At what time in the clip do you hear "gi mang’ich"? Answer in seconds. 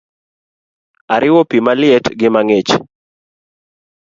2.19-2.71